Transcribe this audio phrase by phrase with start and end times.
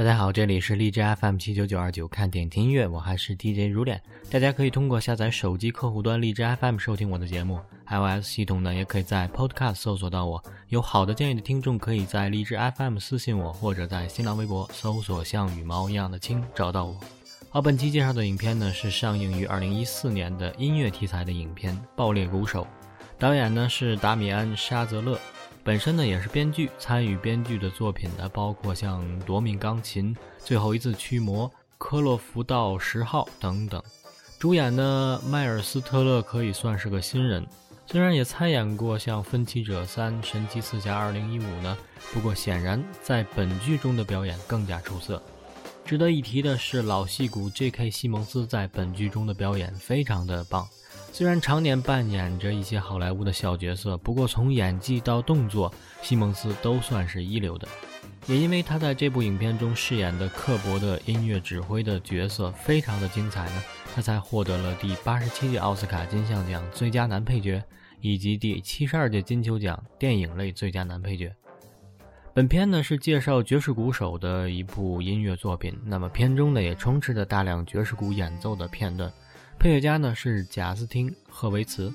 [0.00, 4.00] 大家好，这里是荔枝 FM 七九九二九，看点听音乐，我还是 DJ 如恋。
[4.30, 10.42] 大家可以通过下载手机客户端荔枝 FM 收听我的节目，iOS 系统呢也可以在 Podcast 搜索到我。
[10.70, 16.98] 有好的建议的听众，可以在荔枝 FM 私信我，或者在新浪微博搜索“像羽毛一样的青”找到我。
[17.50, 22.62] 好，本期介绍的影片呢是上映于二零一四年的音乐题材的影片《爆裂鼓手》，
[23.18, 25.20] 导演呢是达米安·沙泽勒。
[25.62, 33.82] 本身呢也是编剧，参与编剧的作品呢包括像《夺命钢琴》《最后一次驱魔》《科洛弗道十号》等等。
[34.38, 37.46] 主演呢迈尔斯特勒可以算是个新人，
[37.86, 41.76] 虽然也参演过像《分歧者三》《神奇四侠二零一五》呢，
[42.12, 45.22] 不过显然在本剧中的表演更加出色。
[45.84, 47.90] 值得一提的是，老戏骨 J.K.
[47.90, 50.66] 西蒙斯在本剧中的表演非常的棒。
[51.12, 57.68] 虽然常年扮演着一些好莱坞的小角色，不过从演技到动作，西蒙斯都算是一流的。
[58.26, 63.62] 也因为他在这部影片中饰演的刻薄的音乐指挥的角色非常的精彩呢，
[63.94, 67.62] 他才获得了第八十七届奥斯卡金像奖最佳男配角
[68.00, 71.30] 以及第七十二届金球奖电影类最佳男配角。
[72.32, 79.12] 本片呢是介绍爵士鼓手的一部音乐作品，那么片中呢也充斥着大量爵士鼓演奏的片段。
[79.60, 81.92] 配乐家呢是贾斯汀·赫维茨，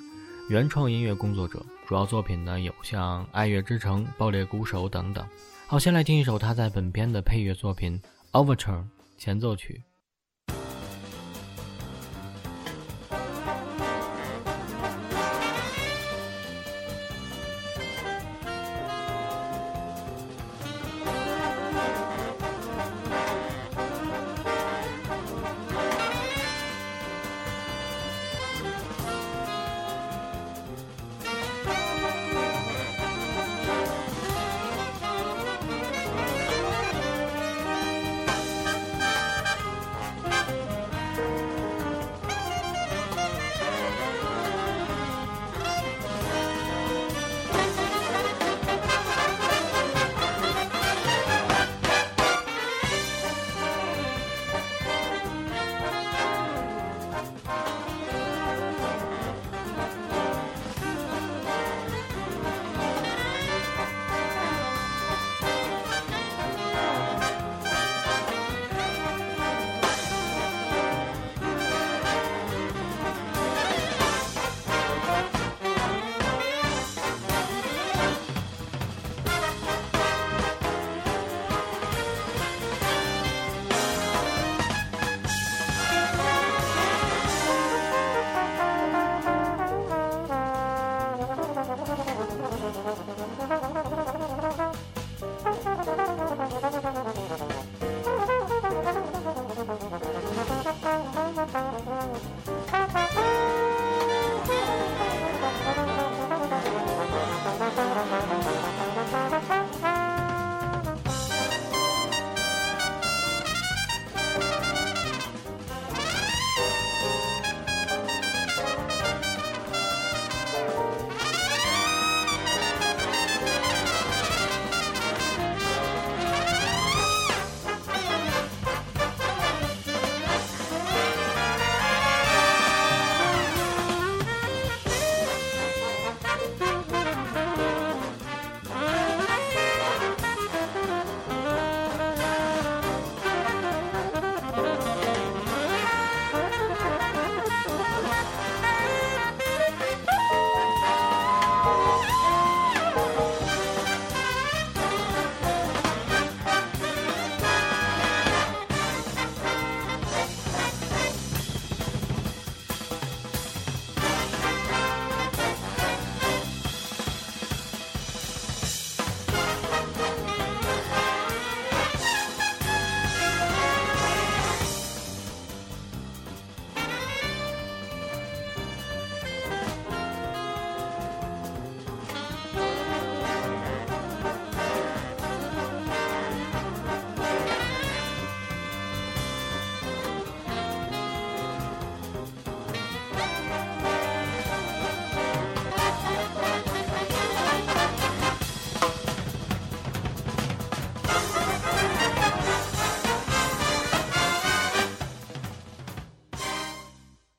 [0.51, 5.25] 原创音乐工作者，主要作品呢有像《爱乐之城》《爆裂鼓手》等等。
[5.65, 7.99] 好，先来听一首他在本片的配乐作品
[8.39, 8.83] 《Overture》
[9.17, 9.81] 前奏曲。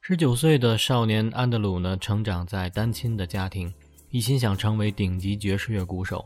[0.08, 3.74] 十九岁的少年安德鲁呢，成长在单亲的家庭，
[4.08, 6.24] 一心想成为顶级爵士乐鼓手。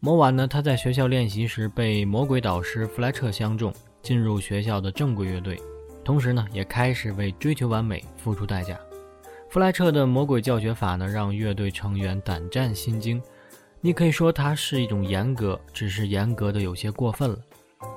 [0.00, 3.70] 某晚呢，他在学校练习时被魔鬼导师弗莱彻相中，
[4.00, 5.60] 进入学校的正规乐队，
[6.02, 8.80] 同时呢，也开始为追求完美付出代价。
[9.50, 13.20] 弗莱彻的魔鬼教学法呢，让乐队成员胆战心惊。
[13.82, 17.36] 你可以说他是一种严格，只是严格的有些过分了。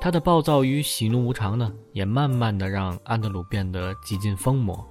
[0.02, 4.86] 他的暴躁与喜怒无常呢，也慢慢的让安德鲁变得几近疯魔。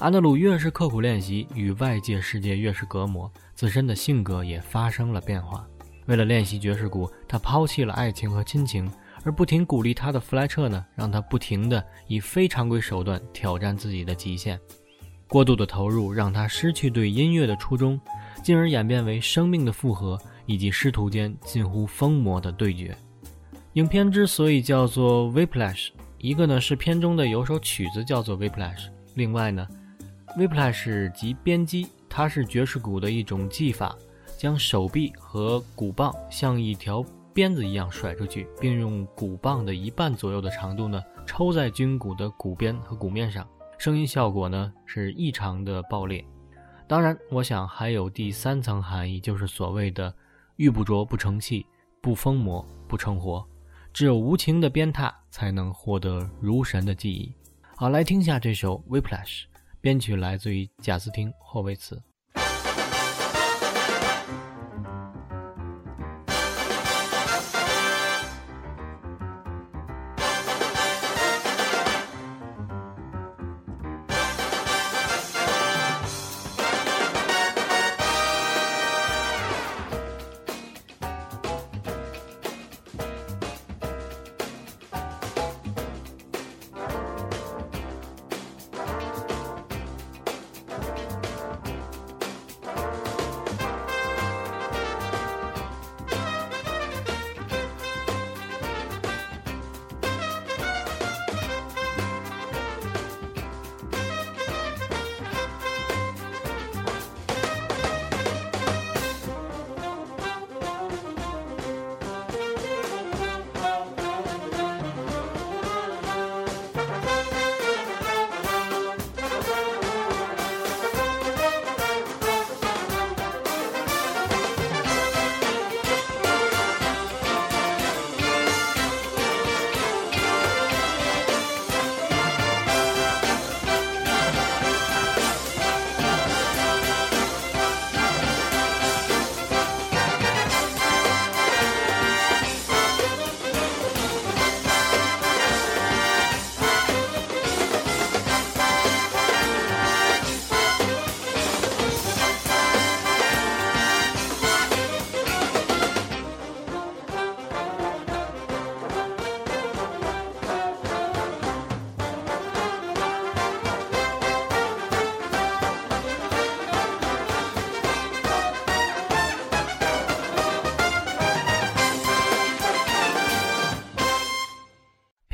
[0.00, 5.66] 安德鲁越是刻苦练习，与外界世界越是隔膜，自身的性格也发生了变化。
[6.06, 8.88] 为了练习爵士鼓，他抛弃了爱情和亲情，
[9.24, 14.56] 而不停鼓励他的弗莱彻呢，让他不停地以非常规手段挑战自己的极限。
[15.26, 18.00] 过度的投入让他失去对音乐的初衷，
[18.40, 20.16] 进而演变为生命的复合
[20.46, 22.96] 以及师徒间近乎疯魔的对决。
[23.72, 25.86] 影片之所以叫做《Whiplash》，
[26.18, 29.66] 一个呢是片中的有首曲子叫做《Whiplash》，另外呢，
[30.36, 33.96] 《Whiplash》即鞭击，它是爵士鼓的一种技法。
[34.36, 37.04] 将手臂和鼓棒像一条
[37.34, 43.44] 鞭子一样甩出去，并用鼓棒的一半左右的长度呢抽在军鼓的鼓边和鼓面上，
[43.78, 46.24] 声音效果呢是异常的爆裂。
[46.86, 50.14] 当然，我想还有第三层含义，就是所谓的
[50.54, 51.66] “玉不琢不成器，
[52.00, 53.44] 不疯魔不成活”，
[53.92, 57.34] 只有无情的鞭挞才能获得如神的记忆。
[57.74, 59.42] 好，来听下这首《Whiplash》，
[59.80, 62.02] 编曲来自于贾斯汀·霍维茨。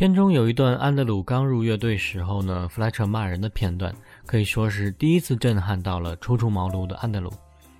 [0.04, 3.90] 片中有一段安德鲁刚入乐队时候呢，弗莱彻骂人的片段，
[4.26, 7.32] 可以说是第一次震撼到了初出茅庐的安德鲁。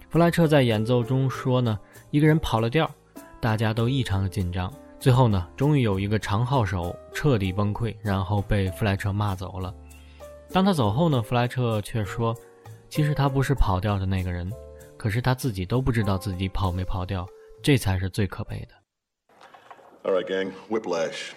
[0.08, 1.78] 弗莱彻在演奏中说呢，
[2.10, 2.90] 一个人跑了调，
[3.42, 4.72] 大家都异常的紧张。
[4.98, 9.74] 最后呢，终于有一个长号手彻底崩溃，然后被弗莱彻骂走了。
[10.50, 12.34] 当他走后呢，弗莱彻却说，
[12.88, 14.50] 其实他不是跑调的那个人，
[14.96, 17.26] 可是他自己都不知道自己跑没跑调，
[17.62, 18.74] 这才是最可悲的。
[20.04, 21.32] All right, gang, whiplash.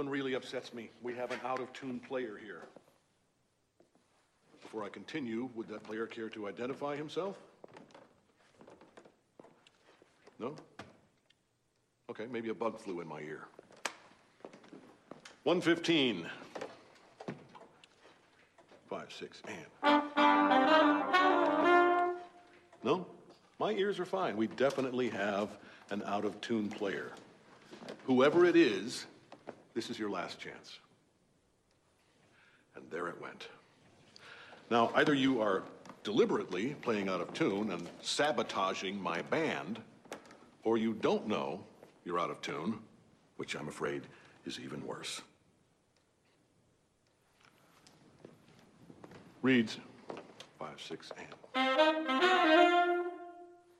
[0.00, 0.88] One really upsets me.
[1.02, 2.62] We have an out of tune player here.
[4.62, 7.36] Before I continue, would that player care to identify himself?
[10.38, 10.54] No?
[12.08, 13.42] Okay, maybe a bug flew in my ear.
[15.42, 16.26] 115.
[18.88, 19.66] Five, six, and.
[22.82, 23.04] No?
[23.58, 24.38] My ears are fine.
[24.38, 25.50] We definitely have
[25.90, 27.12] an out of tune player.
[28.06, 29.04] Whoever it is,
[29.74, 30.78] this is your last chance.
[32.74, 33.48] And there it went.
[34.70, 35.62] Now, either you are
[36.04, 39.80] deliberately playing out of tune and sabotaging my band,
[40.64, 41.60] or you don't know
[42.04, 42.78] you're out of tune,
[43.36, 44.02] which I'm afraid
[44.46, 45.20] is even worse.
[49.42, 49.78] Reads
[50.58, 51.34] five, six, and.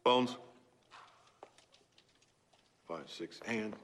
[0.05, 0.37] Bones.
[2.89, 3.77] Five, six, and.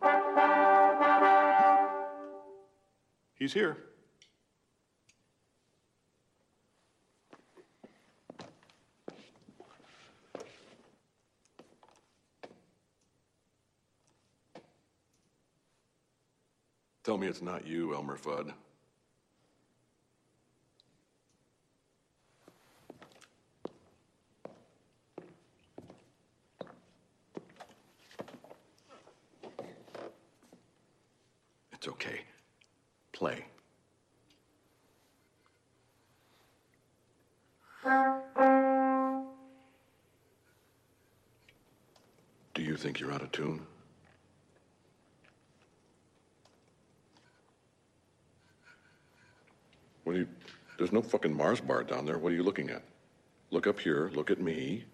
[3.47, 3.77] He's here.
[17.05, 18.53] Tell me it's not you, Elmer Fudd.
[42.97, 43.61] Think you're out of tune?
[50.05, 50.29] What are you?
[50.79, 52.17] There's no fucking Mars bar down there.
[52.17, 52.83] What are you looking at?
[53.51, 54.11] Look up here.
[54.15, 54.85] Look at me.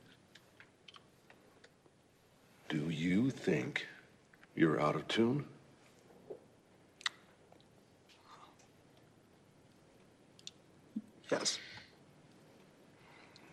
[2.68, 3.86] Do you think
[4.56, 5.44] you're out of tune?
[11.30, 11.58] Yes.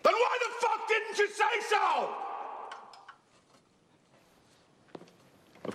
[0.04, 2.29] Then why the fuck didn't you say so?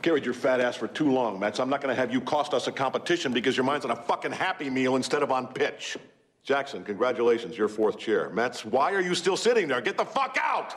[0.04, 1.58] Carried your fat ass for too long, Mets.
[1.58, 4.32] I'm not gonna have you cost us a competition because your mind's on a fucking
[4.32, 5.96] happy meal instead of on pitch.
[6.42, 8.28] Jackson, congratulations, you're fourth chair.
[8.28, 9.80] Mets, why are you still sitting there?
[9.80, 10.76] Get the fuck out!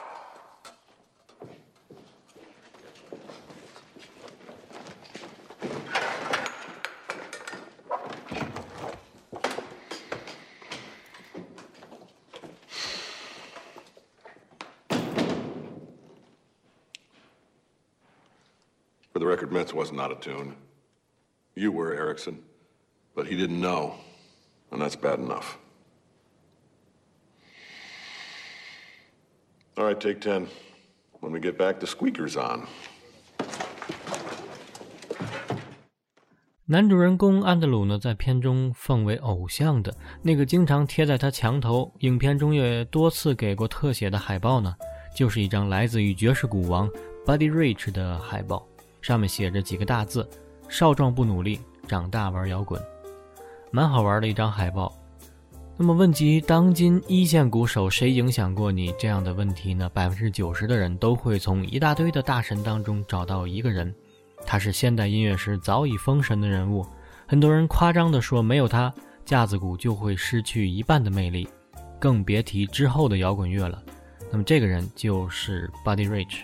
[19.67, 20.55] Fritz wasn't out of tune.
[21.55, 22.39] You were, Erickson.
[23.15, 23.95] But he didn't know.
[24.71, 25.57] And that's bad enough.
[29.77, 30.47] All right, take 10.
[31.19, 32.67] When we get back, the squeaker's on.
[36.69, 44.75] 男主人公安德鲁呢，在片中奉为偶像的那个经常贴在他墙头、影片中也多次给过特写的海报呢，
[45.15, 46.89] 就是一张来自于爵士鼓王
[47.25, 48.67] Buddy Rich 的海报，
[49.07, 50.29] 上面写着几个大字
[50.67, 52.77] ：“少壮不努力，长大玩摇滚。”
[53.71, 54.93] 蛮好玩的一张海报。
[55.77, 59.89] 那么问及当今一线鼓手谁影响过你这样的问题呢？
[59.93, 63.95] 百分之九十的人都会从一大堆的大神当中找到一个人。
[64.45, 66.85] 他是现代音乐时早已封神的人物，
[67.25, 71.47] 很多人夸张地说，没有他，架子鼓就会失去一半的魅力，
[71.97, 73.81] 更别提之后的摇滚乐了。
[74.29, 76.41] 那么这个人就是 Buddy Rich。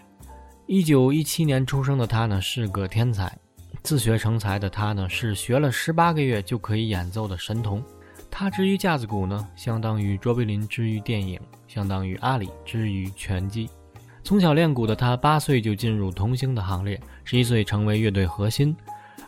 [0.65, 3.37] 一九一七年出生的他呢，是个天才，
[3.83, 7.83] 自学成才的他呢，是学了十八个月就可以演奏的神童。
[8.31, 13.69] 他之于架子鼓呢，相当于卓别林之于电影，相当于阿里之于拳击。
[14.23, 18.73] 从小练鼓的他，八岁就进入童星的行列，十一岁成为乐队核心，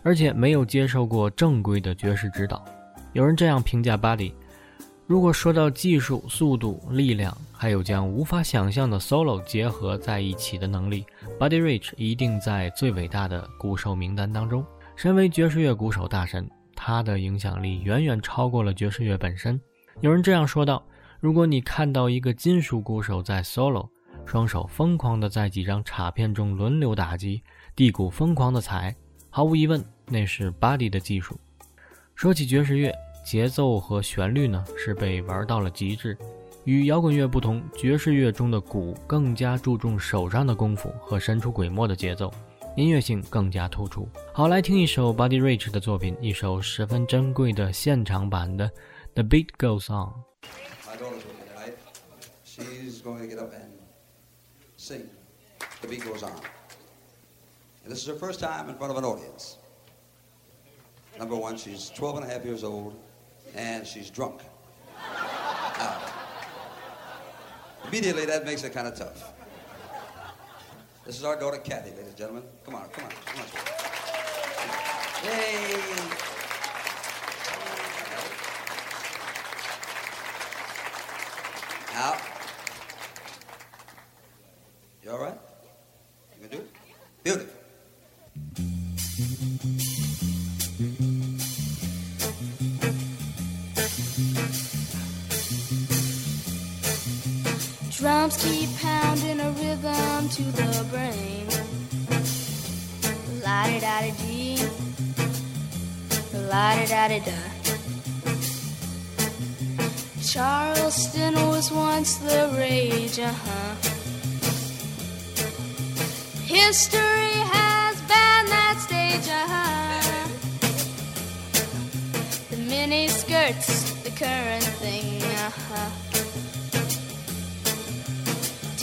[0.03, 2.63] 而且没有接受过正规的爵士指导。
[3.11, 4.33] 有人这样评价巴迪
[5.05, 11.05] 如果说到技术、速度、力量，还有将无法想象的 solo 结合在一起的能力
[11.39, 14.65] ，Buddy Rich 一定在最伟大的鼓手名单当中。
[14.95, 19.59] 身为爵士乐鼓手大神，他的影响力远远超过了爵士乐本身。
[20.01, 20.85] 有人这样说道：
[21.19, 23.87] 如果你看到一个金属鼓手在 solo，
[24.25, 27.41] 双手疯狂地在几张卡片中轮流打击，
[27.75, 28.95] 地鼓疯狂地踩，
[29.29, 31.39] 毫无疑问，那是 Buddy 的技术。
[32.15, 32.93] 说起爵士乐，
[33.25, 36.17] 节奏和旋律呢是被玩到了极致。
[36.65, 42.33] 与摇滚乐不同，爵士乐中的鼓更加注重手上的功夫和神出鬼没的节奏，
[42.75, 44.09] 音乐性更加突出。
[44.33, 48.67] 好，来听一首 Buddy Rich 的作品，一首十分珍贵的现场版的
[49.13, 50.11] 《The Beat Goes On》。
[52.45, 53.69] She's going to get up and
[54.77, 55.03] sing.
[55.81, 56.31] The beat goes on.
[57.83, 59.57] And this is her first time in front of an audience.
[61.19, 62.93] Number one, she's 12 and a half years old,
[63.55, 64.41] and she's drunk.
[67.95, 69.31] Immediately, that makes it kind of tough.
[71.05, 72.43] This is our daughter, Kathy, ladies and gentlemen.
[72.65, 73.47] Come on, come on, come on.
[75.23, 76.34] Yay!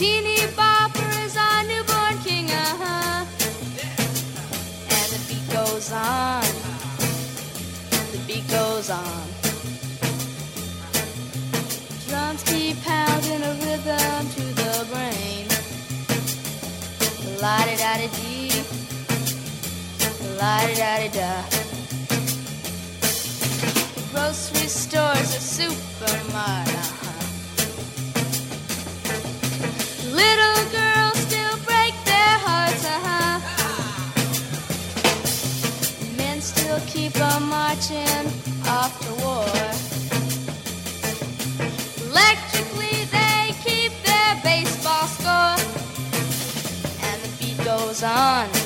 [0.03, 3.23] Teeny bopper is our newborn king, uh-huh.
[4.97, 6.43] And the beat goes on.
[8.11, 9.23] The beat goes on.
[12.09, 15.47] Drums keep pounding a rhythm to the brain.
[17.39, 18.61] La di da di dee.
[20.37, 21.33] La di da di da.
[24.11, 26.82] Grocery store's a supermart,
[36.93, 38.25] keep on marching
[38.67, 39.47] off to war.
[42.07, 45.57] Electrically they keep their baseball score.
[47.01, 48.62] And the beat goes on.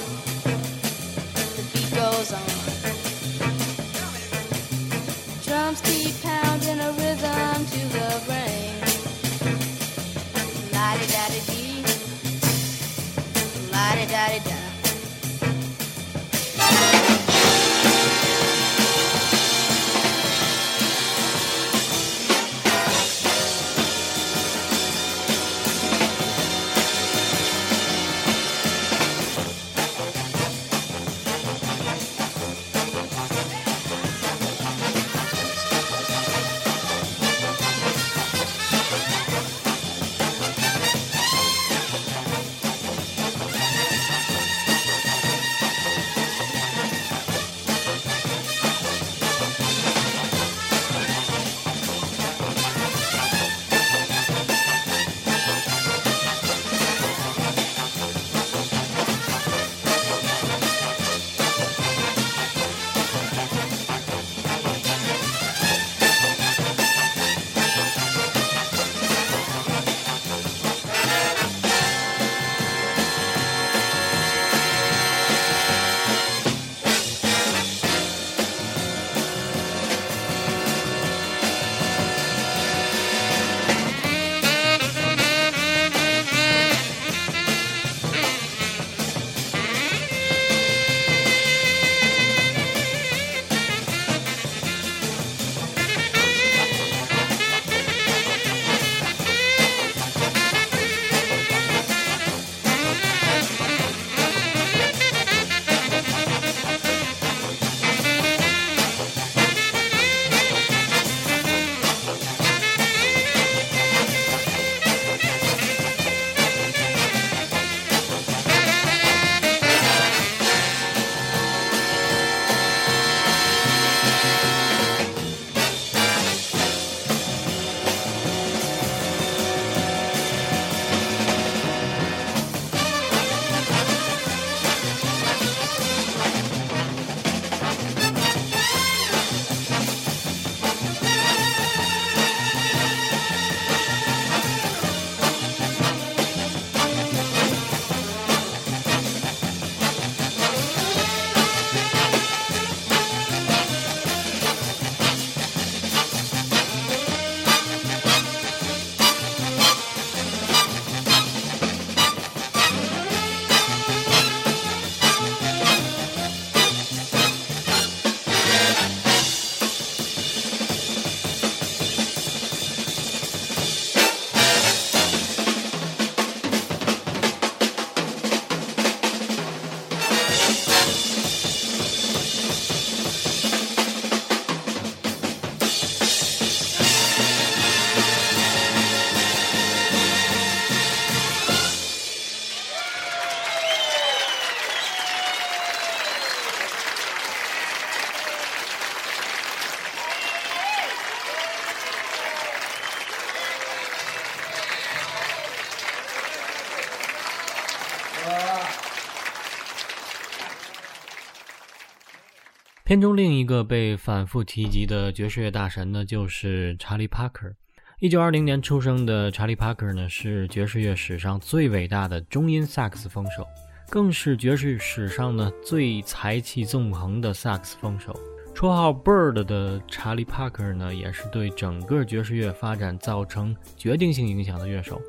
[212.98, 217.54] 片中另一个被反复提及的爵士乐大神呢，就是查理·帕克。
[218.00, 223.46] 一九二零年出生的查理·帕克呢，是爵士乐史上最伟大的中音萨克斯风手，
[223.88, 228.12] 更是爵士史上呢最才气纵横的萨克斯风手。
[228.56, 235.00] 绰号 “Bird” 的查理·帕克呢，也是对整个爵士乐发展造成决定性影响的乐手。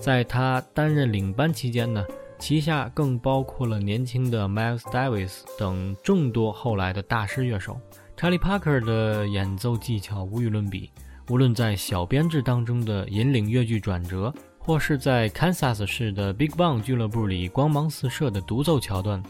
[0.00, 2.02] 在他担任领班期间呢。
[2.38, 7.80] 旗下更包括了年轻的 Miles Davis 等众多后来的大师乐手。
[8.16, 10.90] 查理·帕克的演奏技巧无与伦比，
[11.30, 19.22] 无论在小编制当中的引领乐句转折，或是在 Kansas 市的 Big Bang 俱乐部里光芒四射的独奏桥段，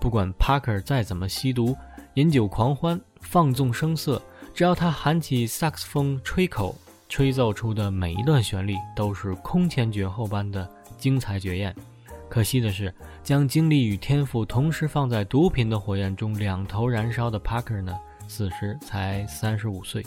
[0.00, 1.76] 不管 Parker 再怎么吸毒、
[2.14, 4.20] 饮酒狂欢、放纵声色，
[4.54, 6.74] 只要他喊起萨克斯风吹口，
[7.08, 11.74] 吹奏出的每一段旋律都是空前绝后般的精彩绝艳。
[12.32, 12.90] 可惜的是，
[13.22, 17.94] 将精力与天赋同时放在毒品的火焰中两头燃烧的 Parker 呢，
[18.26, 20.02] 此时才三十五岁。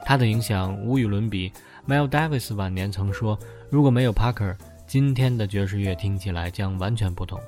[0.00, 1.52] 他的影响无与伦比。
[1.86, 3.38] Mel Davis 晚年曾说
[3.70, 7.38] ：“如果没有 Parker，今天的爵士乐听起来将完全不同。”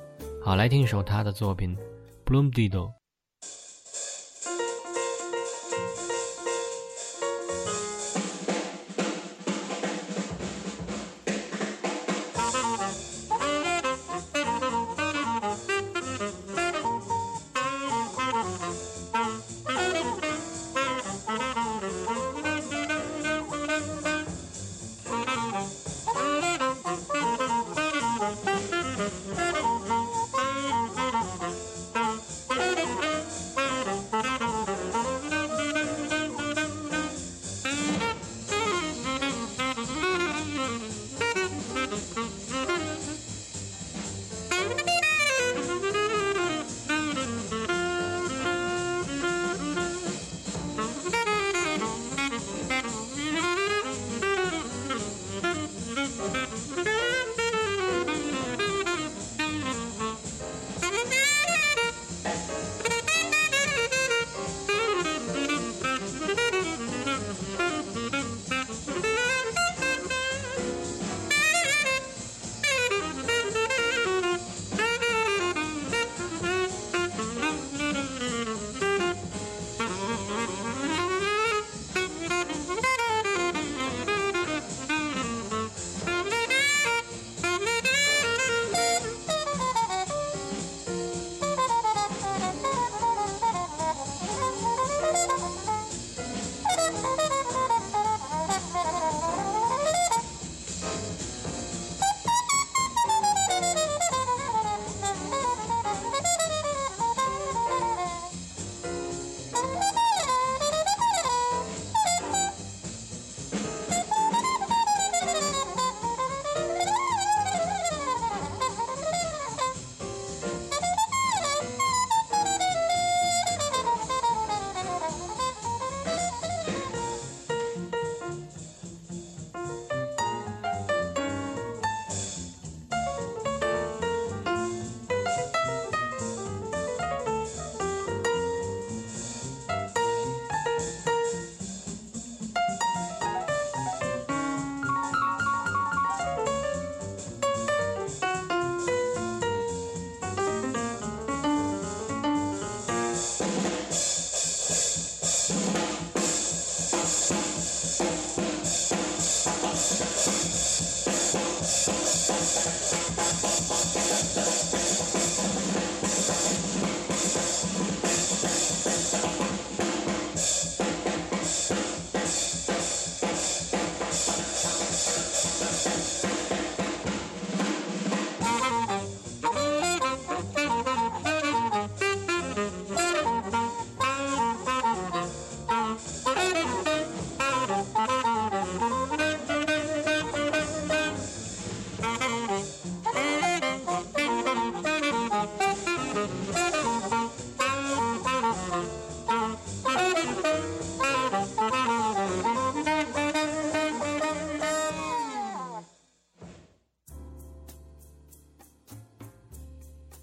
[0.41, 1.75] 好，来听一首他的作品
[2.25, 2.87] 《Bloom Diddle》。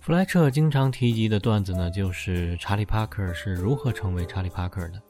[0.08, 5.02] 弗莱彻经常提及的段子呢，就是查理·帕克是如何成为查理·帕克的。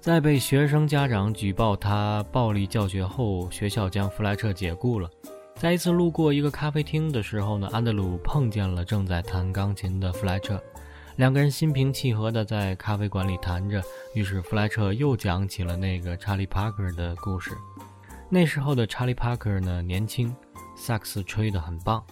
[0.00, 5.08] 在被学生家长举报他暴力教学后，学校将弗莱彻解雇了。
[5.54, 10.60] 在一次路过一个咖啡厅的时候呢，安德鲁碰见了正在弹钢琴的弗莱彻。
[11.14, 13.80] 两个人心平气和的在咖啡馆里谈着。
[14.12, 17.52] 于是弗莱彻又讲起了那个查理·帕克的故事。
[18.28, 20.34] 那时候的查理·帕克呢，年轻，
[20.76, 22.02] 萨克斯吹得很棒，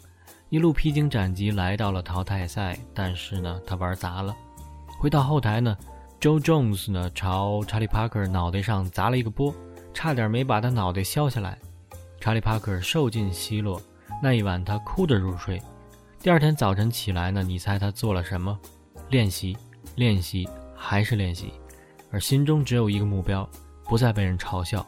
[0.51, 2.77] 一路披荆斩棘来到了淘汰赛。
[2.93, 4.37] 但是呢，他玩砸了。
[4.99, 5.77] 回到后台呢
[6.21, 9.55] ，Joe Jones 呢朝查理·帕克脑袋上砸了一个波，
[9.95, 11.57] 差点没把他脑袋削下来。
[12.21, 13.81] 查理·帕克受尽奚落，
[14.23, 15.63] 那一晚他哭着入睡。
[16.21, 18.59] 第二天早晨起来呢，你猜他做了什么？
[19.09, 19.57] 练习，
[19.95, 21.53] 练习，还是练习，
[22.11, 23.49] 而心中只有一个目标，
[23.85, 24.87] 不再被人嘲笑。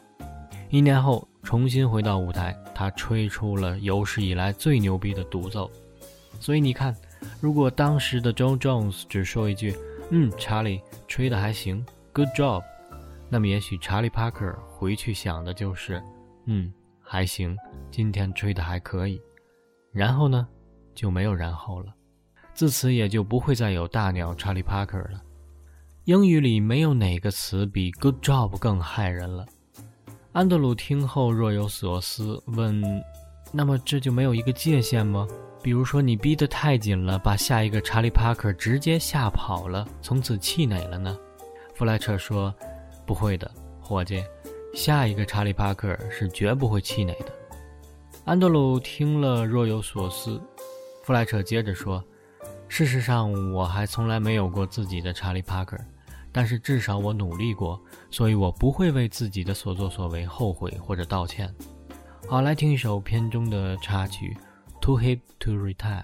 [0.69, 5.69] 一年后，重新回到舞台，他吹出了有史以来最牛逼的独奏。
[6.39, 6.95] 所以你看，
[7.39, 9.75] 如果当时的 Joe Jones 只说一句
[10.09, 12.63] ：“嗯，查理吹得还行，Good job”，
[13.29, 16.01] 那么也许查理·帕克回去想的就是
[16.47, 17.55] ：“嗯，还行，
[17.91, 19.21] 今天吹得还可以。”
[19.91, 20.47] 然后呢？
[20.95, 21.91] 就没有然后了，
[22.53, 25.19] 自此也就不会再有大鸟查理·帕克了。
[26.03, 29.43] 英语里没有哪个词比 “good job” 更害人了。
[30.33, 32.81] 安德鲁听后若有所思，问
[33.53, 35.27] ：“那么这就没有一个界限吗？
[35.61, 41.15] 比如说你逼得太紧了，把下一个查理·帕克直接吓跑了，从此气馁了呢？”
[41.75, 42.51] 弗莱彻说
[43.05, 44.23] ：“不会的，伙计，
[44.73, 47.31] 下一个查理·帕克是绝不会气馁的。”
[48.25, 50.41] 安德鲁听了若有所思。
[51.03, 52.03] 弗莱彻接着说
[52.67, 55.77] ：“事实上，我还从来没有过自己的查理·帕克，
[56.33, 57.79] 但是至少我努力过，
[58.11, 61.53] 所以我不会为自己的所作所为后悔或者道歉。”
[62.27, 64.35] 好，来听一首片中的插曲
[64.81, 66.01] 《Too Hip to Retire》。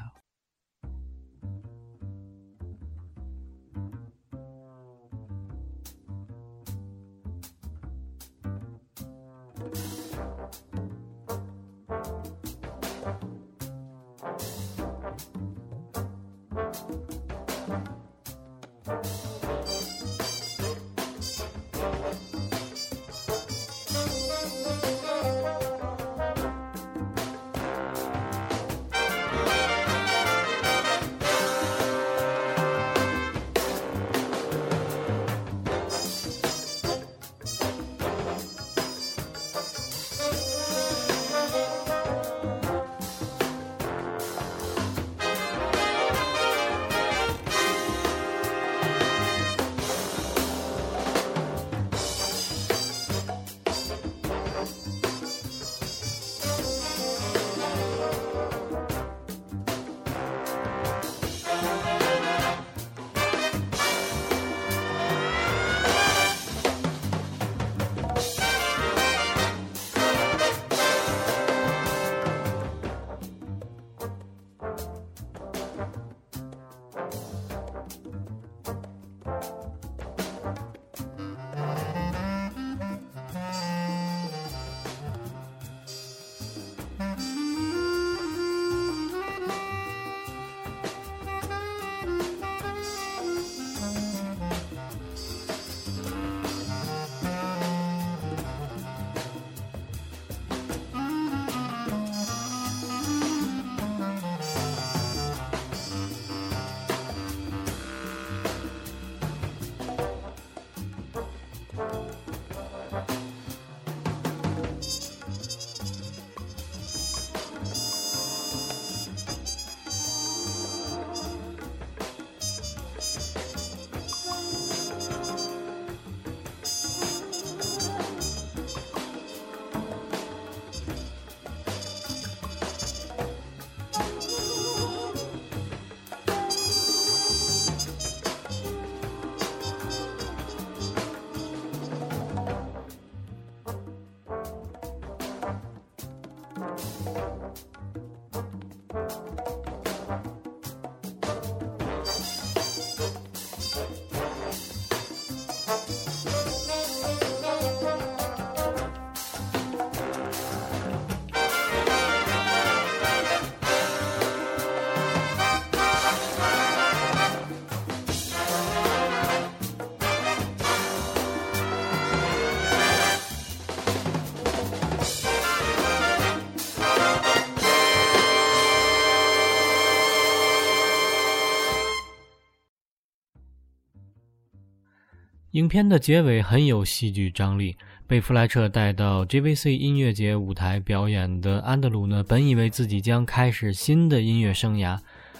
[185.59, 187.75] 影片的结尾很有戏剧张力。
[188.07, 194.97] 被弗莱彻带到 JVC 音乐节舞台表演的安德鲁呢，本以为自己将开始新的音乐生涯，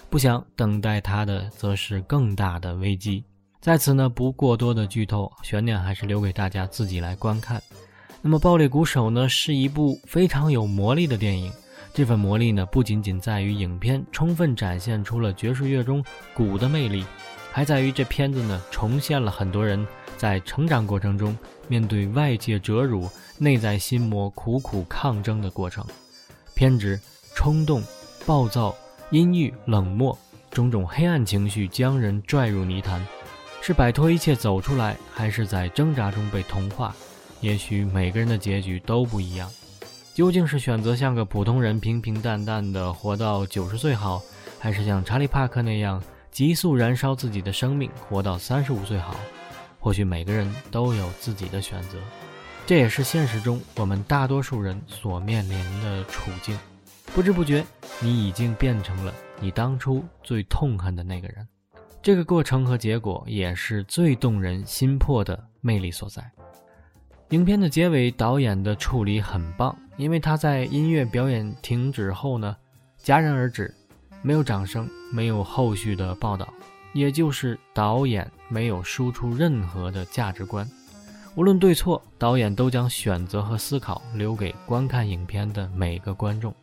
[0.10, 3.24] 不想等待他的则是更大的危机。
[3.62, 7.64] 在此呢，不过多的剧透，悬念还是留给大家自己来观看。
[8.22, 11.50] 那么，《暴力鼓手》呢，是一部非常有魔力的电影。
[11.94, 16.04] 这份魔力呢，不仅仅在于影片充分展现出了爵士乐中
[16.34, 17.06] 鼓的魅力，
[17.52, 19.86] 还在于这片子呢，重现了很多人
[20.18, 25.86] 在成长过程中面对外界折辱、内在心魔苦苦抗争的过程。
[26.54, 27.00] 偏执、
[27.34, 27.84] 冲动、
[28.26, 28.76] 暴躁、
[29.12, 30.18] 阴郁、冷漠，
[30.52, 33.06] 种种黑暗情绪将人拽入泥潭。
[33.62, 36.94] 是摆脱一切走出来，还是在挣扎中被同化？
[37.42, 39.50] 也许每个人的结局都不一样。
[40.14, 44.22] 究竟是选择像个普通人平平淡淡的活到九十岁好，
[44.60, 49.16] 还是像查理·帕克那样急速燃烧自己的生命活到三十五岁好？
[49.80, 51.98] 或许每个人都有自己的选择。
[52.66, 56.58] 这也是现实中我们大多数人所面临的处境。
[57.16, 57.66] 不知不觉，
[58.00, 61.48] 你已经变成了你当初最痛恨的那个人。
[62.02, 66.24] 这个过程和结果也是最动人心魄的魅力所在。
[67.30, 72.56] 影片的结尾，导演的处理很棒，因为他在音乐表演停止后呢，
[73.04, 73.74] 戛然而止，
[74.22, 76.48] 没有掌声，没有后续的报道，
[76.94, 80.70] 也就是导演没有输出任何的价值观，
[81.36, 86.54] 无论对错，导演都将选择和思考留给观看影片的每个观众。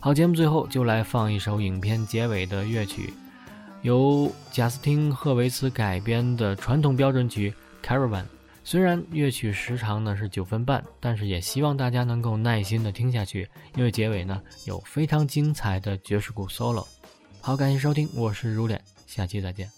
[0.00, 3.12] 好，节目最后就来放一首影片结尾的乐曲。
[3.82, 7.54] 由贾斯汀·赫维茨改编的传统标准曲
[7.86, 8.22] 《Caravan》，
[8.68, 16.84] 虽然乐曲时长呢是九分半，但是也希望大家能够耐心的听下去，因为结尾呢有非常精彩的爵士鼓 solo。
[17.40, 19.70] 好，感谢收听，我是如脸，下期再见。